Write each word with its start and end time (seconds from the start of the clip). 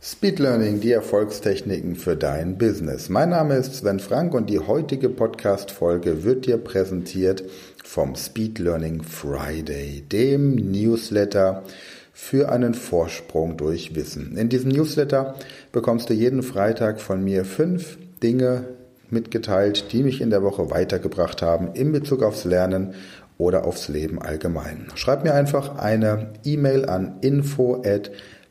Speed 0.00 0.38
Learning, 0.38 0.78
die 0.78 0.92
Erfolgstechniken 0.92 1.96
für 1.96 2.14
dein 2.14 2.56
Business. 2.56 3.08
Mein 3.08 3.30
Name 3.30 3.56
ist 3.56 3.74
Sven 3.74 3.98
Frank 3.98 4.32
und 4.32 4.48
die 4.48 4.60
heutige 4.60 5.08
Podcast-Folge 5.08 6.22
wird 6.22 6.46
dir 6.46 6.56
präsentiert 6.56 7.42
vom 7.82 8.14
Speed 8.14 8.60
Learning 8.60 9.02
Friday, 9.02 10.02
dem 10.02 10.54
Newsletter 10.54 11.64
für 12.12 12.48
einen 12.52 12.74
Vorsprung 12.74 13.56
durch 13.56 13.96
Wissen. 13.96 14.36
In 14.36 14.48
diesem 14.48 14.70
Newsletter 14.70 15.34
bekommst 15.72 16.08
du 16.10 16.14
jeden 16.14 16.44
Freitag 16.44 17.00
von 17.00 17.24
mir 17.24 17.44
fünf 17.44 17.98
Dinge 18.22 18.66
mitgeteilt, 19.10 19.90
die 19.90 20.04
mich 20.04 20.20
in 20.20 20.30
der 20.30 20.44
Woche 20.44 20.70
weitergebracht 20.70 21.42
haben 21.42 21.74
in 21.74 21.90
Bezug 21.90 22.22
aufs 22.22 22.44
Lernen 22.44 22.94
oder 23.36 23.66
aufs 23.66 23.88
Leben 23.88 24.22
allgemein. 24.22 24.86
Schreib 24.94 25.24
mir 25.24 25.34
einfach 25.34 25.76
eine 25.76 26.34
E-Mail 26.44 26.86
an 26.86 27.16
info 27.20 27.82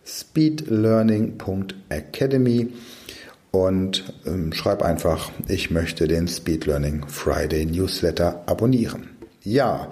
speedlearning.academy 0.08 2.74
und 3.52 4.14
ähm, 4.26 4.54
schreib 4.54 4.82
einfach, 4.82 5.32
ich 5.48 5.70
möchte 5.72 6.08
den 6.08 6.28
Speed 6.28 6.66
Learning 6.66 7.06
Friday 7.08 7.66
Newsletter 7.66 8.44
abonnieren. 8.46 9.10
Ja, 9.44 9.92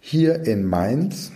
hier 0.00 0.46
in 0.46 0.64
Mainz, 0.64 1.32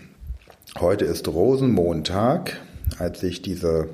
heute 0.78 1.04
ist 1.04 1.28
Rosenmontag, 1.28 2.56
als 2.98 3.22
ich 3.22 3.42
diese 3.42 3.90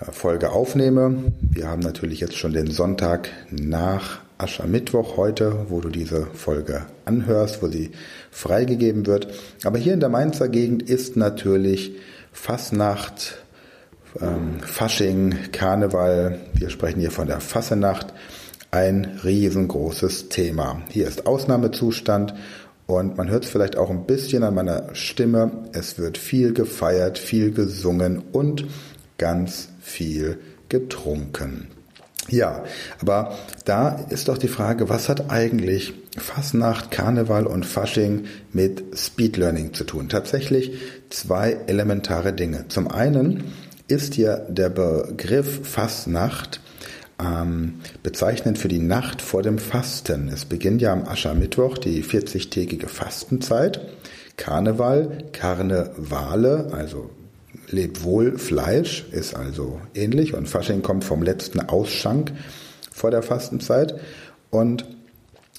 äh, 0.00 0.12
Folge 0.12 0.50
aufnehme. 0.50 1.32
Wir 1.40 1.68
haben 1.68 1.80
natürlich 1.80 2.20
jetzt 2.20 2.36
schon 2.36 2.52
den 2.52 2.70
Sonntag 2.70 3.30
nach 3.50 4.20
Aschermittwoch 4.38 5.16
heute, 5.16 5.66
wo 5.68 5.80
du 5.80 5.88
diese 5.88 6.26
Folge 6.26 6.86
anhörst, 7.04 7.60
wo 7.62 7.68
sie 7.68 7.90
freigegeben 8.30 9.06
wird. 9.06 9.28
Aber 9.64 9.78
hier 9.78 9.94
in 9.94 10.00
der 10.00 10.08
Mainzer 10.08 10.48
Gegend 10.48 10.82
ist 10.82 11.16
natürlich 11.16 11.92
Fasnacht, 12.32 13.44
ähm, 14.20 14.60
Fasching, 14.60 15.52
Karneval, 15.52 16.40
wir 16.54 16.70
sprechen 16.70 17.00
hier 17.00 17.10
von 17.10 17.26
der 17.26 17.40
Fassenacht, 17.40 18.12
ein 18.70 19.18
riesengroßes 19.24 20.28
Thema. 20.28 20.82
Hier 20.88 21.08
ist 21.08 21.26
Ausnahmezustand 21.26 22.34
und 22.86 23.16
man 23.16 23.28
hört 23.28 23.44
es 23.44 23.50
vielleicht 23.50 23.76
auch 23.76 23.90
ein 23.90 24.06
bisschen 24.06 24.42
an 24.42 24.54
meiner 24.54 24.94
Stimme. 24.94 25.68
Es 25.72 25.98
wird 25.98 26.18
viel 26.18 26.52
gefeiert, 26.52 27.18
viel 27.18 27.52
gesungen 27.52 28.22
und 28.32 28.66
ganz 29.18 29.68
viel 29.80 30.38
getrunken. 30.68 31.68
Ja, 32.28 32.64
aber 33.00 33.38
da 33.64 34.06
ist 34.10 34.28
doch 34.28 34.38
die 34.38 34.48
Frage, 34.48 34.88
was 34.88 35.08
hat 35.08 35.30
eigentlich 35.30 35.94
Fasnacht, 36.16 36.90
Karneval 36.90 37.46
und 37.46 37.64
Fasching 37.66 38.26
mit 38.52 38.84
Speed 38.96 39.36
Learning 39.36 39.74
zu 39.74 39.84
tun? 39.84 40.08
Tatsächlich 40.08 40.72
zwei 41.08 41.56
elementare 41.66 42.32
Dinge. 42.32 42.66
Zum 42.68 42.88
einen 42.88 43.44
ist 43.88 44.16
ja 44.16 44.36
der 44.36 44.68
Begriff 44.68 45.66
Fastnacht 45.66 46.60
ähm, 47.20 47.80
bezeichnend 48.02 48.58
für 48.58 48.68
die 48.68 48.78
Nacht 48.78 49.22
vor 49.22 49.42
dem 49.42 49.58
Fasten. 49.58 50.28
Es 50.28 50.44
beginnt 50.44 50.82
ja 50.82 50.92
am 50.92 51.06
Aschermittwoch 51.06 51.78
die 51.78 52.04
40-tägige 52.04 52.86
Fastenzeit. 52.86 53.80
Karneval, 54.36 55.24
Karnevale, 55.32 56.70
also 56.72 57.10
lebt 57.68 58.02
wohl 58.02 58.38
Fleisch, 58.38 59.06
ist 59.12 59.34
also 59.34 59.80
ähnlich 59.94 60.34
und 60.34 60.48
Fasching 60.48 60.82
kommt 60.82 61.04
vom 61.04 61.22
letzten 61.22 61.60
Ausschank 61.60 62.32
vor 62.90 63.10
der 63.10 63.22
Fastenzeit. 63.22 63.98
Und 64.50 64.86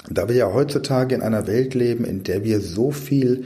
da 0.10 0.28
wir 0.28 0.36
ja 0.36 0.54
heutzutage 0.54 1.16
in 1.16 1.22
einer 1.22 1.48
Welt 1.48 1.74
leben, 1.74 2.06
in 2.06 2.24
der 2.24 2.44
wir 2.44 2.60
so 2.60 2.92
viel 2.92 3.46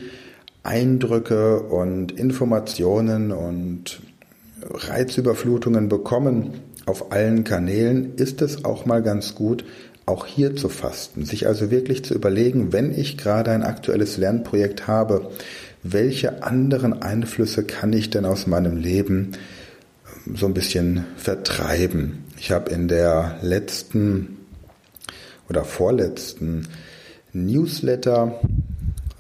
Eindrücke 0.64 1.60
und 1.62 2.12
Informationen 2.12 3.32
und 3.32 4.02
Reizüberflutungen 4.62 5.90
bekommen 5.90 6.54
auf 6.86 7.12
allen 7.12 7.44
Kanälen, 7.44 8.16
ist 8.16 8.42
es 8.42 8.66
auch 8.66 8.86
mal 8.86 9.04
ganz 9.04 9.36
gut, 9.36 9.66
auch 10.06 10.26
hier 10.26 10.56
zu 10.56 10.70
fasten, 10.70 11.26
sich 11.26 11.48
also 11.48 11.72
wirklich 11.72 12.06
zu 12.06 12.14
überlegen, 12.14 12.72
wenn 12.72 12.98
ich 12.98 13.18
gerade 13.18 13.52
ein 13.52 13.64
aktuelles 13.64 14.18
Lernprojekt 14.18 14.88
habe, 14.88 15.32
welche 15.88 16.42
anderen 16.42 17.02
Einflüsse 17.04 17.64
kann 17.64 17.94
ich 17.94 18.10
denn 18.10 18.26
aus 18.26 18.48
meinem 18.48 18.78
Leben 18.78 19.34
so 20.34 20.48
ein 20.48 20.56
bisschen 20.56 21.06
vertreiben. 21.16 22.24
Ich 22.40 22.52
habe 22.52 22.72
in 22.72 22.88
der 22.88 23.38
letzten 23.44 24.38
oder 25.48 25.64
vorletzten 25.64 26.68
Newsletter 27.34 28.40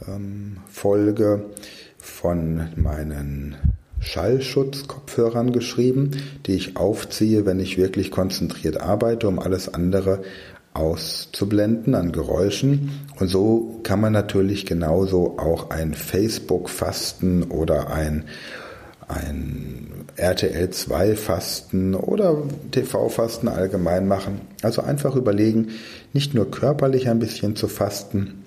ähm, 0.07 0.57
von 1.99 2.67
meinen 2.75 3.55
Schallschutzkopfhörern 3.99 5.51
geschrieben, 5.51 6.11
die 6.47 6.53
ich 6.53 6.77
aufziehe, 6.77 7.45
wenn 7.45 7.59
ich 7.59 7.77
wirklich 7.77 8.09
konzentriert 8.09 8.81
arbeite, 8.81 9.27
um 9.27 9.37
alles 9.37 9.71
andere 9.71 10.23
auszublenden 10.75 11.95
an 11.95 12.11
Geräuschen. 12.11 12.91
Und 13.19 13.29
so 13.29 13.79
kann 13.83 14.01
man 14.01 14.13
natürlich 14.13 14.65
genauso 14.65 15.39
auch 15.39 15.69
ein 15.69 15.93
Facebook-Fasten 15.93 17.43
oder 17.43 17.91
ein, 17.91 18.25
ein 19.07 20.05
RTL2-Fasten 20.17 21.95
oder 21.95 22.43
TV-Fasten 22.71 23.47
allgemein 23.47 24.07
machen. 24.07 24.41
Also 24.61 24.81
einfach 24.81 25.15
überlegen, 25.15 25.69
nicht 26.13 26.33
nur 26.33 26.51
körperlich 26.51 27.09
ein 27.09 27.19
bisschen 27.19 27.55
zu 27.55 27.67
fasten 27.67 28.43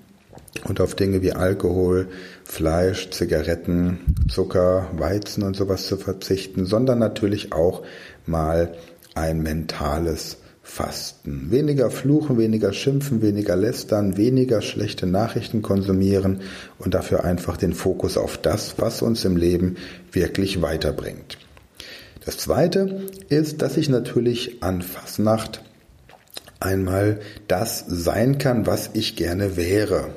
und 0.67 0.81
auf 0.81 0.95
Dinge 0.95 1.21
wie 1.21 1.33
Alkohol, 1.33 2.09
Fleisch, 2.43 3.09
Zigaretten, 3.09 4.15
Zucker, 4.29 4.87
Weizen 4.93 5.43
und 5.43 5.55
sowas 5.55 5.87
zu 5.87 5.97
verzichten, 5.97 6.65
sondern 6.65 6.99
natürlich 6.99 7.53
auch 7.53 7.83
mal 8.25 8.73
ein 9.15 9.41
mentales 9.41 10.37
Fasten. 10.69 11.49
Weniger 11.49 11.89
fluchen, 11.89 12.37
weniger 12.37 12.73
schimpfen, 12.73 13.23
weniger 13.23 13.55
lästern, 13.55 14.17
weniger 14.17 14.61
schlechte 14.61 15.07
Nachrichten 15.07 15.61
konsumieren 15.63 16.41
und 16.77 16.93
dafür 16.93 17.23
einfach 17.23 17.57
den 17.57 17.73
Fokus 17.73 18.17
auf 18.17 18.37
das, 18.37 18.75
was 18.77 19.01
uns 19.01 19.25
im 19.25 19.35
Leben 19.35 19.77
wirklich 20.11 20.61
weiterbringt. 20.61 21.39
Das 22.23 22.37
zweite 22.37 23.07
ist, 23.29 23.63
dass 23.63 23.77
ich 23.77 23.89
natürlich 23.89 24.61
an 24.61 24.83
Fasnacht 24.83 25.63
einmal 26.59 27.19
das 27.47 27.83
sein 27.87 28.37
kann, 28.37 28.67
was 28.67 28.91
ich 28.93 29.15
gerne 29.15 29.57
wäre. 29.57 30.09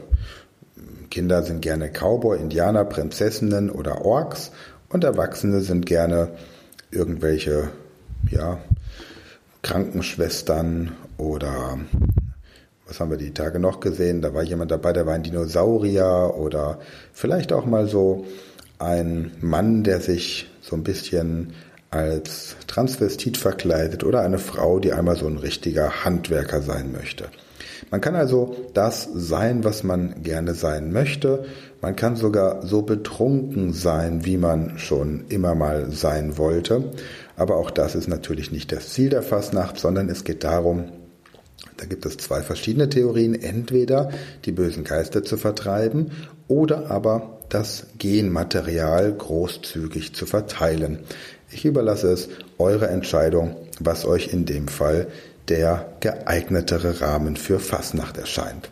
Kinder 1.10 1.42
sind 1.42 1.62
gerne 1.62 1.88
Cowboy, 1.88 2.38
Indianer, 2.38 2.84
Prinzessinnen 2.84 3.70
oder 3.70 4.04
Orks 4.04 4.52
und 4.90 5.02
Erwachsene 5.02 5.62
sind 5.62 5.86
gerne 5.86 6.28
irgendwelche, 6.90 7.70
ja, 8.30 8.60
Krankenschwestern 9.62 10.92
oder 11.18 11.78
was 12.86 13.00
haben 13.00 13.10
wir 13.10 13.16
die 13.16 13.32
Tage 13.32 13.58
noch 13.58 13.80
gesehen? 13.80 14.20
Da 14.20 14.34
war 14.34 14.42
jemand 14.42 14.70
dabei, 14.70 14.92
der 14.92 15.06
war 15.06 15.14
ein 15.14 15.22
Dinosaurier 15.22 16.34
oder 16.36 16.78
vielleicht 17.12 17.52
auch 17.52 17.64
mal 17.64 17.86
so 17.86 18.26
ein 18.78 19.30
Mann, 19.40 19.84
der 19.84 20.00
sich 20.00 20.50
so 20.60 20.76
ein 20.76 20.82
bisschen 20.82 21.54
als 21.90 22.56
Transvestit 22.66 23.36
verkleidet 23.36 24.02
oder 24.02 24.22
eine 24.22 24.38
Frau, 24.38 24.78
die 24.78 24.92
einmal 24.92 25.16
so 25.16 25.26
ein 25.26 25.36
richtiger 25.36 26.04
Handwerker 26.04 26.62
sein 26.62 26.90
möchte. 26.90 27.28
Man 27.90 28.00
kann 28.00 28.14
also 28.14 28.56
das 28.74 29.08
sein, 29.14 29.64
was 29.64 29.82
man 29.82 30.22
gerne 30.22 30.54
sein 30.54 30.92
möchte. 30.92 31.44
Man 31.82 31.94
kann 31.96 32.16
sogar 32.16 32.66
so 32.66 32.82
betrunken 32.82 33.72
sein, 33.72 34.24
wie 34.24 34.38
man 34.38 34.78
schon 34.78 35.26
immer 35.28 35.54
mal 35.54 35.90
sein 35.90 36.38
wollte. 36.38 36.84
Aber 37.42 37.56
auch 37.56 37.72
das 37.72 37.96
ist 37.96 38.06
natürlich 38.06 38.52
nicht 38.52 38.70
das 38.70 38.90
Ziel 38.90 39.08
der 39.10 39.24
Fastnacht, 39.24 39.76
sondern 39.76 40.08
es 40.08 40.22
geht 40.22 40.44
darum, 40.44 40.92
da 41.76 41.86
gibt 41.86 42.06
es 42.06 42.16
zwei 42.16 42.40
verschiedene 42.40 42.88
Theorien, 42.88 43.34
entweder 43.34 44.10
die 44.44 44.52
bösen 44.52 44.84
Geister 44.84 45.24
zu 45.24 45.36
vertreiben 45.36 46.12
oder 46.46 46.88
aber 46.92 47.40
das 47.48 47.88
Genmaterial 47.98 49.12
großzügig 49.12 50.14
zu 50.14 50.24
verteilen. 50.24 51.00
Ich 51.50 51.64
überlasse 51.64 52.12
es 52.12 52.28
eure 52.58 52.86
Entscheidung, 52.86 53.56
was 53.80 54.04
euch 54.04 54.32
in 54.32 54.46
dem 54.46 54.68
Fall 54.68 55.08
der 55.48 55.94
geeignetere 55.98 57.00
Rahmen 57.00 57.34
für 57.34 57.58
Fasnacht 57.58 58.18
erscheint. 58.18 58.70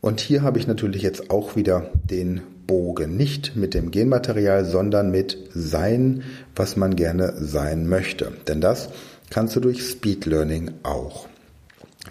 Und 0.00 0.20
hier 0.20 0.40
habe 0.40 0.58
ich 0.58 0.66
natürlich 0.66 1.02
jetzt 1.02 1.28
auch 1.28 1.54
wieder 1.54 1.90
den 2.02 2.40
Bogen. 2.66 3.16
Nicht 3.16 3.56
mit 3.56 3.74
dem 3.74 3.90
Genmaterial, 3.90 4.64
sondern 4.64 5.10
mit 5.10 5.38
sein, 5.54 6.22
was 6.54 6.76
man 6.76 6.96
gerne 6.96 7.34
sein 7.38 7.88
möchte. 7.88 8.32
Denn 8.48 8.60
das 8.60 8.88
kannst 9.30 9.56
du 9.56 9.60
durch 9.60 9.82
Speed 9.82 10.26
Learning 10.26 10.72
auch. 10.82 11.28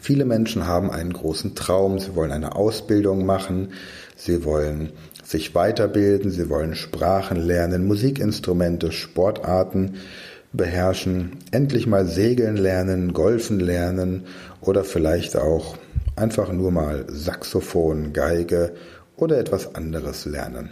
Viele 0.01 0.25
Menschen 0.25 0.67
haben 0.67 0.91
einen 0.91 1.13
großen 1.13 1.55
Traum. 1.55 1.99
Sie 1.99 2.15
wollen 2.15 2.31
eine 2.31 2.55
Ausbildung 2.55 3.25
machen. 3.25 3.69
Sie 4.15 4.43
wollen 4.43 4.91
sich 5.23 5.55
weiterbilden. 5.55 6.31
Sie 6.31 6.49
wollen 6.49 6.75
Sprachen 6.75 7.37
lernen, 7.37 7.87
Musikinstrumente, 7.87 8.91
Sportarten 8.91 9.95
beherrschen, 10.53 11.37
endlich 11.51 11.87
mal 11.87 12.05
segeln 12.05 12.57
lernen, 12.57 13.13
golfen 13.13 13.59
lernen 13.59 14.25
oder 14.61 14.83
vielleicht 14.83 15.35
auch 15.35 15.77
einfach 16.15 16.51
nur 16.51 16.71
mal 16.71 17.05
Saxophon, 17.09 18.13
Geige 18.13 18.73
oder 19.17 19.37
etwas 19.37 19.75
anderes 19.75 20.25
lernen. 20.25 20.71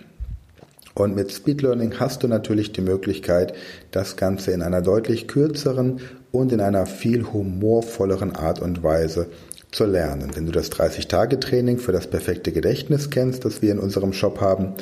Und 0.96 1.16
mit 1.16 1.32
Speed 1.32 1.62
Learning 1.64 2.00
hast 2.00 2.22
du 2.24 2.28
natürlich 2.28 2.72
die 2.72 2.82
Möglichkeit, 2.82 3.54
das 3.92 4.16
Ganze 4.16 4.52
in 4.52 4.62
einer 4.62 4.82
deutlich 4.82 5.28
kürzeren 5.28 6.02
und 6.32 6.52
in 6.52 6.62
einer 6.62 6.86
viel 6.86 7.34
humorvolleren 7.34 8.36
Art 8.36 8.60
und 8.60 8.84
Weise 8.84 9.28
zu 9.72 9.86
lernen. 9.86 10.32
Wenn 10.36 10.46
du 10.46 10.52
das 10.52 10.72
30-Tage-Training 10.72 11.80
für 11.80 11.92
das 11.92 12.08
perfekte 12.08 12.52
Gedächtnis 12.52 13.10
kennst, 13.10 13.44
das 13.44 13.64
wir 13.64 13.72
in 13.72 13.80
unserem 13.80 14.14
Shop 14.14 14.40
haben, 14.40 14.74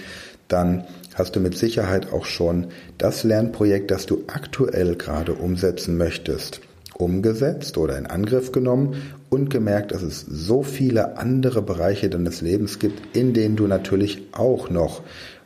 dann 0.49 0.83
hast 1.13 1.35
du 1.37 1.39
mit 1.39 1.57
Sicherheit 1.57 2.11
auch 2.11 2.25
schon 2.25 2.67
das 2.97 3.23
Lernprojekt, 3.23 3.89
das 3.89 4.05
du 4.05 4.23
aktuell 4.27 4.95
gerade 4.95 5.33
umsetzen 5.33 5.97
möchtest, 5.97 6.59
umgesetzt 7.01 7.77
oder 7.77 7.97
in 7.97 8.05
Angriff 8.05 8.51
genommen 8.51 8.95
und 9.29 9.49
gemerkt, 9.49 9.91
dass 9.91 10.01
es 10.01 10.21
so 10.21 10.63
viele 10.63 11.17
andere 11.17 11.61
Bereiche 11.61 12.09
deines 12.09 12.41
Lebens 12.41 12.79
gibt, 12.79 13.15
in 13.15 13.33
denen 13.33 13.55
du 13.55 13.67
natürlich 13.67 14.21
auch 14.31 14.69
noch 14.69 15.01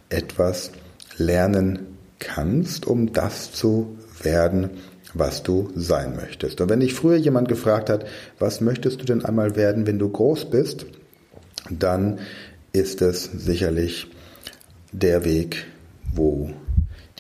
etwas 0.10 0.72
lernen 1.18 1.80
kannst, 2.20 2.86
um 2.86 3.14
das 3.14 3.52
zu 3.52 3.98
werden, 4.22 4.72
was 5.14 5.44
du 5.44 5.70
sein 5.76 6.16
möchtest. 6.16 6.62
Und 6.62 6.70
wenn 6.70 6.82
dich 6.82 6.94
früher 6.94 7.16
jemand 7.16 7.48
gefragt 7.48 7.90
hat, 7.90 8.06
was 8.38 8.62
möchtest 8.62 9.02
du 9.02 9.06
denn 9.06 9.24
einmal 9.24 9.56
werden, 9.56 9.88
wenn 9.88 10.00
du 10.00 10.10
groß 10.10 10.50
bist, 10.50 10.86
dann 11.70 12.20
ist 12.74 13.02
es 13.02 13.24
sicherlich 13.24 14.08
der 14.92 15.24
Weg, 15.24 15.66
wo 16.14 16.52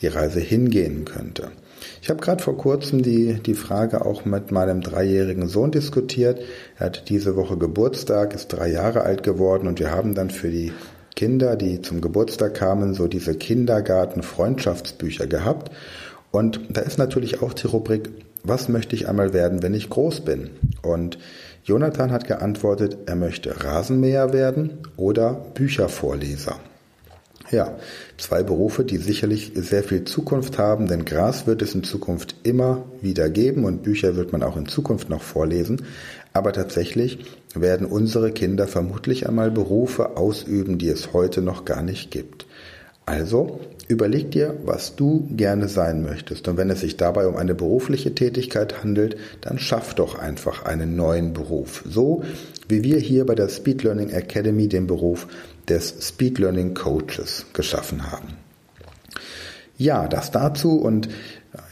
die 0.01 0.07
Reise 0.07 0.39
hingehen 0.39 1.05
könnte. 1.05 1.51
Ich 2.01 2.09
habe 2.09 2.21
gerade 2.21 2.43
vor 2.43 2.57
kurzem 2.57 3.01
die, 3.01 3.35
die 3.35 3.53
Frage 3.53 4.05
auch 4.05 4.25
mit 4.25 4.51
meinem 4.51 4.81
dreijährigen 4.81 5.47
Sohn 5.47 5.71
diskutiert. 5.71 6.41
Er 6.77 6.87
hat 6.87 7.09
diese 7.09 7.35
Woche 7.35 7.57
Geburtstag, 7.57 8.33
ist 8.33 8.47
drei 8.49 8.69
Jahre 8.69 9.01
alt 9.01 9.23
geworden 9.23 9.67
und 9.67 9.79
wir 9.79 9.91
haben 9.91 10.13
dann 10.15 10.29
für 10.29 10.49
die 10.49 10.71
Kinder, 11.15 11.55
die 11.55 11.81
zum 11.81 12.01
Geburtstag 12.01 12.53
kamen, 12.53 12.93
so 12.93 13.07
diese 13.07 13.35
Kindergarten-Freundschaftsbücher 13.35 15.27
gehabt. 15.27 15.71
Und 16.31 16.59
da 16.69 16.81
ist 16.81 16.97
natürlich 16.97 17.41
auch 17.41 17.53
die 17.53 17.67
Rubrik, 17.67 18.09
was 18.43 18.69
möchte 18.69 18.95
ich 18.95 19.07
einmal 19.07 19.33
werden, 19.33 19.63
wenn 19.63 19.73
ich 19.73 19.89
groß 19.89 20.21
bin? 20.21 20.49
Und 20.83 21.17
Jonathan 21.63 22.11
hat 22.11 22.27
geantwortet, 22.27 22.97
er 23.07 23.15
möchte 23.15 23.63
Rasenmäher 23.63 24.33
werden 24.33 24.79
oder 24.97 25.45
Büchervorleser. 25.53 26.59
Ja, 27.51 27.77
zwei 28.17 28.41
Berufe, 28.41 28.83
die 28.83 28.97
sicherlich 28.97 29.51
sehr 29.55 29.83
viel 29.83 30.03
Zukunft 30.03 30.57
haben, 30.57 30.87
denn 30.87 31.05
Gras 31.05 31.45
wird 31.45 31.61
es 31.61 31.75
in 31.75 31.83
Zukunft 31.83 32.35
immer 32.43 32.85
wieder 33.01 33.29
geben 33.29 33.65
und 33.65 33.83
Bücher 33.83 34.15
wird 34.15 34.31
man 34.31 34.41
auch 34.41 34.57
in 34.57 34.67
Zukunft 34.67 35.09
noch 35.09 35.21
vorlesen. 35.21 35.85
Aber 36.33 36.53
tatsächlich 36.53 37.19
werden 37.53 37.85
unsere 37.85 38.31
Kinder 38.31 38.67
vermutlich 38.67 39.27
einmal 39.27 39.51
Berufe 39.51 40.17
ausüben, 40.17 40.77
die 40.77 40.89
es 40.89 41.13
heute 41.13 41.41
noch 41.41 41.65
gar 41.65 41.83
nicht 41.83 42.09
gibt. 42.11 42.45
Also 43.05 43.59
überleg 43.87 44.31
dir, 44.31 44.57
was 44.65 44.95
du 44.95 45.27
gerne 45.29 45.67
sein 45.67 46.01
möchtest. 46.01 46.47
Und 46.47 46.57
wenn 46.57 46.71
es 46.71 46.79
sich 46.79 46.97
dabei 46.97 47.27
um 47.27 47.35
eine 47.35 47.53
berufliche 47.53 48.15
Tätigkeit 48.15 48.81
handelt, 48.81 49.17
dann 49.41 49.59
schaff 49.59 49.93
doch 49.93 50.17
einfach 50.17 50.65
einen 50.65 50.95
neuen 50.95 51.33
Beruf. 51.33 51.83
So 51.87 52.23
wie 52.67 52.83
wir 52.83 52.97
hier 52.99 53.25
bei 53.25 53.35
der 53.35 53.49
Speed 53.49 53.83
Learning 53.83 54.09
Academy 54.09 54.67
den 54.67 54.87
Beruf 54.87 55.27
des 55.67 55.95
Speed 56.01 56.39
Learning 56.39 56.73
Coaches 56.73 57.45
geschaffen 57.53 58.11
haben. 58.11 58.29
Ja, 59.77 60.07
das 60.07 60.31
dazu 60.31 60.79
und 60.79 61.09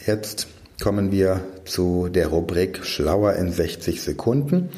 jetzt 0.06 0.48
kommen 0.82 1.12
wir 1.12 1.42
zu 1.66 2.10
der 2.10 2.28
Rubrik 2.28 2.86
Schlauer 2.86 3.34
in 3.34 3.52
60 3.52 4.02
Sekunden. 4.02 4.70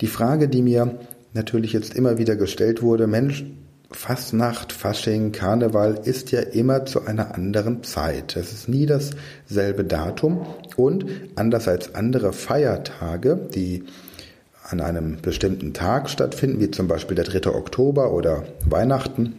Die 0.00 0.06
Frage, 0.06 0.48
die 0.48 0.62
mir 0.62 0.98
natürlich 1.34 1.72
jetzt 1.72 1.94
immer 1.94 2.18
wieder 2.18 2.36
gestellt 2.36 2.80
wurde, 2.80 3.06
Mensch, 3.06 3.44
Fastnacht, 3.92 4.72
Fasching, 4.72 5.32
Karneval 5.32 6.00
ist 6.04 6.30
ja 6.30 6.40
immer 6.40 6.86
zu 6.86 7.04
einer 7.04 7.34
anderen 7.34 7.82
Zeit. 7.82 8.36
Es 8.36 8.52
ist 8.52 8.68
nie 8.68 8.86
dasselbe 8.86 9.84
Datum 9.84 10.46
und 10.76 11.06
anders 11.34 11.66
als 11.66 11.94
andere 11.94 12.32
Feiertage, 12.32 13.48
die 13.52 13.84
an 14.70 14.80
einem 14.80 15.20
bestimmten 15.20 15.72
Tag 15.72 16.08
stattfinden, 16.08 16.60
wie 16.60 16.70
zum 16.70 16.88
Beispiel 16.88 17.16
der 17.16 17.24
3. 17.24 17.50
Oktober 17.50 18.12
oder 18.12 18.44
Weihnachten, 18.64 19.34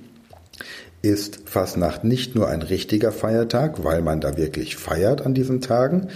ist 1.01 1.49
Fastnacht 1.49 2.03
nicht 2.03 2.35
nur 2.35 2.47
ein 2.47 2.61
richtiger 2.61 3.11
Feiertag, 3.11 3.83
weil 3.83 4.01
man 4.01 4.21
da 4.21 4.37
wirklich 4.37 4.75
feiert 4.75 5.25
an 5.25 5.33
diesen 5.33 5.61
Tagen, 5.61 6.09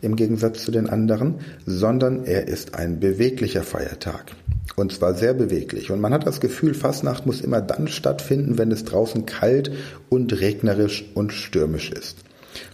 im 0.00 0.16
Gegensatz 0.16 0.64
zu 0.64 0.70
den 0.70 0.88
anderen, 0.88 1.40
sondern 1.66 2.24
er 2.24 2.48
ist 2.48 2.74
ein 2.74 3.00
beweglicher 3.00 3.62
Feiertag. 3.62 4.32
Und 4.76 4.92
zwar 4.92 5.14
sehr 5.14 5.34
beweglich. 5.34 5.90
Und 5.90 6.00
man 6.00 6.14
hat 6.14 6.26
das 6.26 6.40
Gefühl, 6.40 6.72
Fastnacht 6.74 7.26
muss 7.26 7.42
immer 7.42 7.60
dann 7.60 7.88
stattfinden, 7.88 8.56
wenn 8.56 8.72
es 8.72 8.84
draußen 8.84 9.26
kalt 9.26 9.70
und 10.08 10.40
regnerisch 10.40 11.04
und 11.14 11.32
stürmisch 11.32 11.90
ist. 11.90 12.18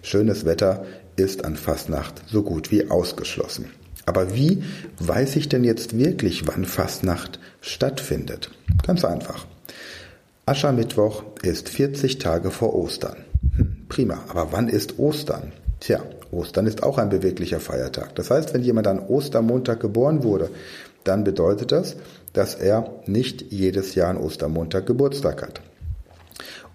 Schönes 0.02 0.44
Wetter 0.44 0.84
ist 1.16 1.44
an 1.44 1.56
Fastnacht 1.56 2.22
so 2.28 2.42
gut 2.42 2.70
wie 2.70 2.90
ausgeschlossen. 2.90 3.70
Aber 4.06 4.34
wie 4.34 4.62
weiß 5.00 5.36
ich 5.36 5.48
denn 5.48 5.64
jetzt 5.64 5.98
wirklich, 5.98 6.46
wann 6.46 6.64
Fastnacht 6.64 7.40
stattfindet? 7.60 8.50
Ganz 8.86 9.04
einfach. 9.04 9.46
Aschermittwoch 10.46 11.24
ist 11.42 11.68
40 11.68 12.18
Tage 12.18 12.52
vor 12.52 12.74
Ostern. 12.74 13.16
Hm, 13.56 13.86
prima, 13.88 14.24
aber 14.28 14.52
wann 14.52 14.68
ist 14.68 14.98
Ostern? 15.00 15.52
Tja, 15.80 16.02
Ostern 16.30 16.66
ist 16.66 16.84
auch 16.84 16.98
ein 16.98 17.08
beweglicher 17.08 17.58
Feiertag. 17.58 18.14
Das 18.14 18.30
heißt, 18.30 18.54
wenn 18.54 18.62
jemand 18.62 18.86
an 18.86 19.00
Ostermontag 19.00 19.80
geboren 19.80 20.22
wurde, 20.22 20.50
dann 21.02 21.24
bedeutet 21.24 21.72
das, 21.72 21.96
dass 22.32 22.54
er 22.54 23.00
nicht 23.06 23.50
jedes 23.50 23.94
Jahr 23.96 24.10
an 24.10 24.18
Ostermontag 24.18 24.86
Geburtstag 24.86 25.42
hat. 25.42 25.60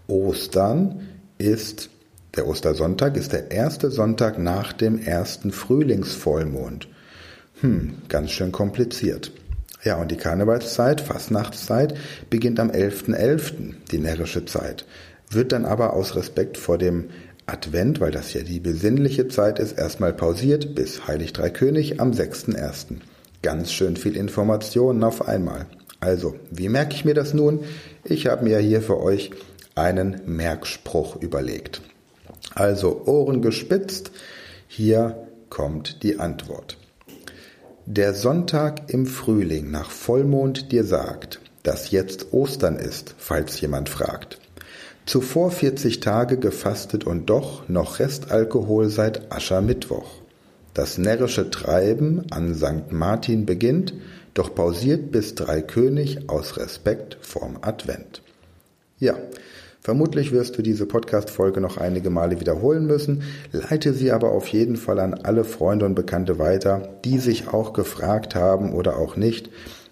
Ostern 0.07 1.07
ist, 1.37 1.89
der 2.35 2.47
Ostersonntag 2.47 3.15
ist 3.15 3.31
der 3.31 3.51
erste 3.51 3.89
Sonntag 3.89 4.37
nach 4.37 4.73
dem 4.73 4.99
ersten 4.99 5.51
Frühlingsvollmond. 5.51 6.87
Hm, 7.61 7.93
ganz 8.09 8.31
schön 8.31 8.51
kompliziert. 8.51 9.31
Ja, 9.83 10.01
und 10.01 10.11
die 10.11 10.17
Karnevalszeit, 10.17 10.99
Fastnachtszeit, 10.99 11.95
beginnt 12.29 12.59
am 12.59 12.71
11.11., 12.71 13.15
.11., 13.15 13.73
die 13.91 13.99
närrische 13.99 14.45
Zeit, 14.45 14.85
wird 15.29 15.51
dann 15.51 15.65
aber 15.65 15.93
aus 15.93 16.15
Respekt 16.15 16.57
vor 16.57 16.79
dem 16.79 17.09
Advent, 17.45 17.99
weil 17.99 18.11
das 18.11 18.33
ja 18.33 18.41
die 18.41 18.59
besinnliche 18.59 19.27
Zeit 19.27 19.59
ist, 19.59 19.77
erstmal 19.77 20.13
pausiert 20.13 20.73
bis 20.73 21.07
Heilig 21.07 21.33
Drei 21.33 21.49
König 21.51 21.99
am 21.99 22.11
6.1. 22.11 22.97
Ganz 23.43 23.71
schön 23.71 23.95
viel 23.95 24.15
Informationen 24.15 25.03
auf 25.03 25.27
einmal. 25.27 25.67
Also, 25.99 26.35
wie 26.49 26.69
merke 26.69 26.95
ich 26.95 27.05
mir 27.05 27.13
das 27.13 27.35
nun? 27.35 27.59
Ich 28.03 28.25
habe 28.25 28.43
mir 28.43 28.57
hier 28.57 28.81
für 28.81 28.99
euch 28.99 29.31
einen 29.75 30.21
Merkspruch 30.25 31.15
überlegt. 31.15 31.81
Also 32.55 33.03
Ohren 33.05 33.41
gespitzt, 33.41 34.11
hier 34.67 35.27
kommt 35.49 36.01
die 36.01 36.19
Antwort 36.19 36.77
der 37.85 38.13
Sonntag 38.13 38.93
im 38.93 39.05
Frühling 39.05 39.71
nach 39.71 39.89
Vollmond 39.89 40.71
dir 40.71 40.83
sagt, 40.83 41.39
dass 41.63 41.91
jetzt 41.91 42.31
Ostern 42.31 42.77
ist, 42.77 43.15
falls 43.17 43.59
jemand 43.59 43.89
fragt. 43.89 44.39
Zuvor 45.05 45.51
40 45.51 45.99
Tage 45.99 46.37
gefastet 46.37 47.05
und 47.05 47.29
doch 47.29 47.67
noch 47.67 47.99
Restalkohol 47.99 48.89
seit 48.89 49.31
Aschermittwoch. 49.31 50.21
Das 50.73 50.97
närrische 50.97 51.49
Treiben 51.49 52.31
an 52.31 52.53
St. 52.53 52.91
Martin 52.91 53.45
beginnt, 53.45 53.93
doch 54.33 54.53
pausiert 54.53 55.11
bis 55.11 55.35
Dreikönig 55.35 56.29
aus 56.29 56.57
Respekt 56.57 57.17
vorm 57.21 57.57
Advent. 57.61 58.21
Ja, 58.99 59.17
Vermutlich 59.83 60.31
wirst 60.31 60.55
du 60.57 60.61
diese 60.61 60.85
Podcast-Folge 60.85 61.59
noch 61.59 61.77
einige 61.77 62.11
Male 62.11 62.39
wiederholen 62.39 62.85
müssen, 62.85 63.23
leite 63.51 63.93
sie 63.93 64.11
aber 64.11 64.31
auf 64.31 64.47
jeden 64.47 64.75
Fall 64.75 64.99
an 64.99 65.15
alle 65.15 65.43
Freunde 65.43 65.87
und 65.87 65.95
Bekannte 65.95 66.37
weiter, 66.37 66.99
die 67.03 67.17
sich 67.17 67.47
auch 67.47 67.73
gefragt 67.73 68.35
haben 68.35 68.73
oder 68.73 68.97
auch 68.97 69.15
nicht, 69.15 69.49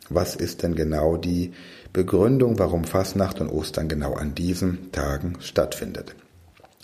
was 0.08 0.36
ist 0.36 0.62
denn 0.62 0.75
genau 0.75 1.17
die 1.17 1.53
Begründung, 1.91 2.60
warum 2.60 2.84
Fastnacht 2.84 3.41
und 3.41 3.50
Ostern 3.50 3.88
genau 3.88 4.13
an 4.13 4.36
diesen 4.36 4.91
Tagen 4.91 5.38
stattfindet. 5.39 6.15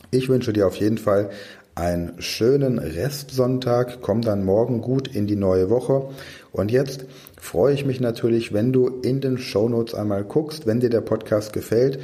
Ich 0.10 0.28
wünsche 0.28 0.52
dir 0.52 0.66
auf 0.66 0.76
jeden 0.78 0.98
Fall 0.98 1.30
einen 1.76 2.20
schönen 2.20 2.80
Restsonntag, 2.80 4.02
komm 4.02 4.22
dann 4.22 4.46
morgen 4.46 4.82
gut 4.82 5.14
in 5.14 5.28
die 5.28 5.36
neue 5.36 5.70
Woche. 5.70 6.10
Und 6.52 6.72
jetzt 6.72 7.06
freue 7.38 7.74
ich 7.74 7.86
mich 7.86 8.00
natürlich, 8.00 8.54
wenn 8.54 8.72
du 8.72 8.88
in 9.04 9.22
den 9.22 9.38
Shownotes 9.38 9.94
einmal 9.94 10.24
guckst, 10.24 10.66
wenn 10.66 10.80
dir 10.80 10.90
der 10.90 11.02
Podcast 11.02 11.52
gefällt, 11.54 12.00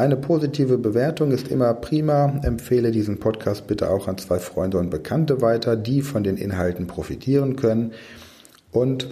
eine 0.00 0.16
positive 0.16 0.78
Bewertung 0.78 1.30
ist 1.30 1.48
immer 1.48 1.74
prima. 1.74 2.40
Empfehle 2.42 2.90
diesen 2.90 3.18
Podcast 3.18 3.66
bitte 3.66 3.90
auch 3.90 4.08
an 4.08 4.16
zwei 4.16 4.38
Freunde 4.38 4.78
und 4.78 4.88
Bekannte 4.88 5.42
weiter, 5.42 5.76
die 5.76 6.00
von 6.00 6.24
den 6.24 6.38
Inhalten 6.38 6.86
profitieren 6.86 7.56
können. 7.56 7.92
Und 8.72 9.08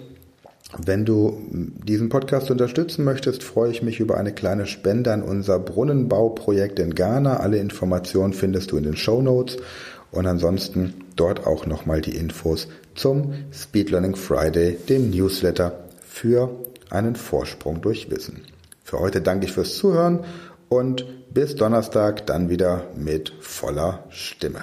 wenn 0.83 1.05
du 1.05 1.43
diesen 1.85 2.09
Podcast 2.09 2.51
unterstützen 2.51 3.05
möchtest, 3.05 3.43
freue 3.43 3.71
ich 3.71 3.83
mich 3.83 4.01
über 4.01 4.17
eine 4.17 4.33
kleine 4.33 4.65
Spende 4.65 5.13
an 5.13 5.23
unser 5.23 5.59
Brunnenbauprojekt 5.59 6.79
in 6.79 6.95
Ghana. 6.95 7.39
Alle 7.39 7.59
Informationen 7.59 8.33
findest 8.33 8.73
du 8.73 8.79
in 8.79 8.85
den 8.85 8.97
Show 8.97 9.21
Notes 9.21 9.59
und 10.11 10.27
ansonsten 10.27 10.95
dort 11.17 11.47
auch 11.47 11.67
nochmal 11.67 12.01
die 12.01 12.17
Infos 12.17 12.67
zum 12.95 13.35
Speed 13.53 13.91
Learning 13.91 14.17
Friday, 14.17 14.79
dem 14.89 15.11
Newsletter 15.11 15.81
für 16.01 16.51
einen 16.89 17.15
Vorsprung 17.15 17.83
durch 17.83 18.11
Wissen. 18.11 18.43
Für 18.89 19.01
heute 19.01 19.21
danke 19.21 19.45
ich 19.45 19.53
fürs 19.53 19.77
Zuhören 19.77 20.21
und 20.69 21.33
bis 21.33 21.57
Donnerstag 21.57 22.27
dann 22.27 22.49
wieder 22.49 22.87
mit 22.95 23.33
voller 23.41 24.05
Stimme. 24.11 24.63